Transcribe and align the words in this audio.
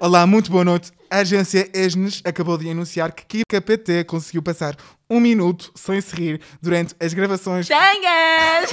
Olá, 0.00 0.24
muito 0.28 0.48
boa 0.52 0.64
noite. 0.64 0.92
A 1.10 1.18
agência 1.18 1.68
ESNES 1.74 2.22
acabou 2.24 2.56
de 2.56 2.70
anunciar 2.70 3.10
que 3.10 3.24
Kika 3.42 3.60
PT 3.60 4.04
conseguiu 4.04 4.40
passar 4.40 4.76
um 5.10 5.18
minuto 5.18 5.72
sem 5.74 6.00
se 6.00 6.14
rir 6.14 6.40
durante 6.62 6.94
as 7.00 7.12
gravações. 7.12 7.66
Changas! 7.66 8.70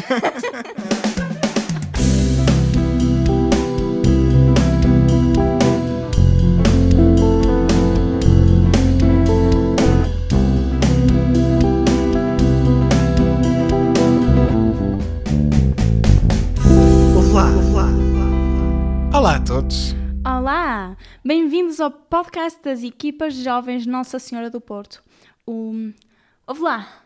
Olá 19.12 19.38
a 19.38 19.40
todos. 19.40 20.05
Olá! 20.28 20.98
Bem-vindos 21.24 21.80
ao 21.80 21.92
podcast 21.92 22.60
das 22.64 22.82
equipas 22.82 23.36
jovens 23.36 23.86
Nossa 23.86 24.18
Senhora 24.18 24.50
do 24.50 24.60
Porto. 24.60 25.04
O... 25.46 25.92
Ouve 26.48 26.62
lá! 26.62 27.04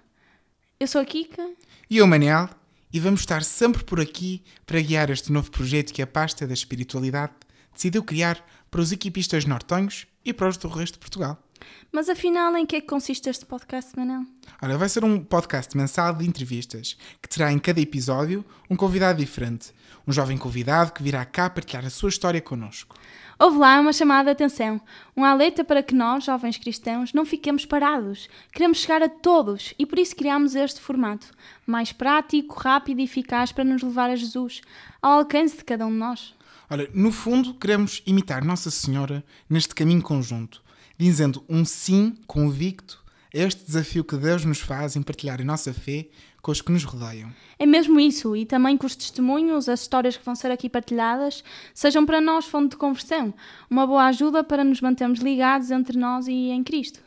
Eu 0.79 0.87
sou 0.87 1.01
a 1.01 1.05
Kika. 1.05 1.45
E 1.89 1.97
eu, 1.97 2.07
Manel, 2.07 2.47
e 2.93 2.97
vamos 2.97 3.19
estar 3.19 3.43
sempre 3.43 3.83
por 3.83 3.99
aqui 3.99 4.41
para 4.65 4.79
guiar 4.79 5.09
este 5.09 5.33
novo 5.33 5.51
projeto 5.51 5.93
que 5.93 6.01
a 6.01 6.07
pasta 6.07 6.47
da 6.47 6.53
espiritualidade 6.53 7.33
decidiu 7.73 8.05
criar 8.05 8.41
para 8.71 8.79
os 8.79 8.93
equipistas 8.93 9.43
nortonhos 9.43 10.07
e 10.23 10.31
para 10.31 10.47
os 10.47 10.55
do 10.55 10.69
resto 10.69 10.93
de 10.93 10.99
Portugal. 10.99 11.43
Mas 11.91 12.09
afinal, 12.09 12.55
em 12.55 12.65
que 12.65 12.75
é 12.75 12.81
que 12.81 12.87
consiste 12.87 13.29
este 13.29 13.45
podcast, 13.45 13.97
Manel? 13.97 14.23
Olha, 14.61 14.77
vai 14.77 14.89
ser 14.89 15.03
um 15.03 15.23
podcast 15.23 15.75
mensal 15.75 16.13
de 16.13 16.27
entrevistas 16.27 16.97
que 17.21 17.29
terá 17.29 17.51
em 17.51 17.59
cada 17.59 17.79
episódio 17.79 18.43
um 18.69 18.75
convidado 18.75 19.19
diferente. 19.19 19.71
Um 20.07 20.11
jovem 20.11 20.37
convidado 20.37 20.91
que 20.91 21.03
virá 21.03 21.23
cá 21.25 21.49
partilhar 21.49 21.85
a 21.85 21.89
sua 21.89 22.09
história 22.09 22.41
connosco. 22.41 22.95
Houve 23.41 23.57
lá 23.57 23.79
uma 23.79 23.93
chamada 23.93 24.25
de 24.25 24.31
atenção, 24.31 24.81
um 25.15 25.23
alerta 25.23 25.63
para 25.63 25.81
que 25.81 25.95
nós, 25.95 26.25
jovens 26.25 26.57
cristãos, 26.57 27.13
não 27.13 27.25
fiquemos 27.25 27.65
parados. 27.65 28.27
Queremos 28.51 28.79
chegar 28.79 29.01
a 29.01 29.07
todos 29.07 29.73
e 29.79 29.85
por 29.85 29.97
isso 29.97 30.13
criámos 30.13 30.55
este 30.55 30.81
formato, 30.81 31.27
mais 31.65 31.93
prático, 31.93 32.59
rápido 32.59 32.99
e 32.99 33.05
eficaz 33.05 33.53
para 33.53 33.63
nos 33.63 33.81
levar 33.81 34.09
a 34.09 34.15
Jesus, 34.17 34.59
ao 35.01 35.19
alcance 35.19 35.55
de 35.55 35.63
cada 35.63 35.85
um 35.85 35.91
de 35.91 35.97
nós. 35.97 36.35
Olha, 36.69 36.89
no 36.93 37.13
fundo, 37.13 37.53
queremos 37.53 38.03
imitar 38.05 38.43
Nossa 38.43 38.69
Senhora 38.69 39.23
neste 39.49 39.73
caminho 39.73 40.01
conjunto, 40.01 40.61
dizendo 40.99 41.43
um 41.47 41.63
sim 41.63 42.13
convicto 42.27 43.01
a 43.33 43.37
este 43.37 43.63
desafio 43.63 44.03
que 44.03 44.17
Deus 44.17 44.43
nos 44.43 44.59
faz 44.59 44.95
em 44.95 45.01
partilhar 45.01 45.39
a 45.39 45.45
nossa 45.45 45.73
fé 45.73 46.07
com 46.41 46.51
os 46.51 46.61
que 46.61 46.71
nos 46.71 46.83
rodeiam. 46.83 47.31
É 47.57 47.65
mesmo 47.65 47.99
isso, 47.99 48.35
e 48.35 48.45
também 48.45 48.77
que 48.77 48.85
os 48.85 48.95
testemunhos, 48.95 49.69
as 49.69 49.81
histórias 49.81 50.17
que 50.17 50.25
vão 50.25 50.35
ser 50.35 50.51
aqui 50.51 50.69
partilhadas, 50.69 51.43
sejam 51.73 52.05
para 52.05 52.21
nós 52.21 52.45
fonte 52.45 52.71
de 52.71 52.77
conversão, 52.77 53.33
uma 53.69 53.85
boa 53.85 54.05
ajuda 54.05 54.43
para 54.43 54.63
nos 54.63 54.81
mantermos 54.81 55.19
ligados 55.19 55.71
entre 55.71 55.97
nós 55.97 56.27
e 56.27 56.49
em 56.49 56.63
Cristo. 56.63 57.01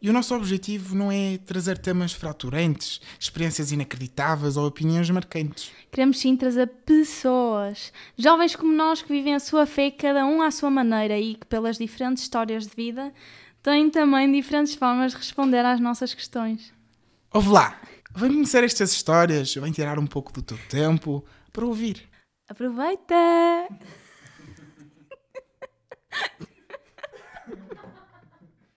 E 0.00 0.08
o 0.08 0.12
nosso 0.12 0.32
objetivo 0.34 0.94
não 0.94 1.10
é 1.10 1.38
trazer 1.38 1.76
temas 1.76 2.12
fraturantes, 2.12 3.00
experiências 3.18 3.72
inacreditáveis 3.72 4.56
ou 4.56 4.64
opiniões 4.64 5.10
marcantes. 5.10 5.72
Queremos 5.90 6.20
sim 6.20 6.36
trazer 6.36 6.68
pessoas, 6.86 7.92
jovens 8.16 8.54
como 8.54 8.72
nós 8.72 9.02
que 9.02 9.08
vivem 9.08 9.34
a 9.34 9.40
sua 9.40 9.66
fé, 9.66 9.90
cada 9.90 10.24
um 10.24 10.40
à 10.40 10.52
sua 10.52 10.70
maneira 10.70 11.18
e 11.18 11.34
que, 11.34 11.46
pelas 11.46 11.78
diferentes 11.78 12.22
histórias 12.22 12.64
de 12.64 12.76
vida, 12.76 13.12
têm 13.60 13.90
também 13.90 14.30
diferentes 14.30 14.76
formas 14.76 15.12
de 15.12 15.18
responder 15.18 15.64
às 15.64 15.80
nossas 15.80 16.14
questões. 16.14 16.72
Ouve 17.32 17.48
lá, 17.48 17.80
vem 18.14 18.32
conhecer 18.32 18.62
estas 18.62 18.92
histórias, 18.92 19.52
vem 19.52 19.72
tirar 19.72 19.98
um 19.98 20.06
pouco 20.06 20.32
do 20.32 20.42
teu 20.42 20.58
tempo 20.68 21.24
para 21.52 21.66
ouvir. 21.66 22.08
Aproveita! 22.48 23.14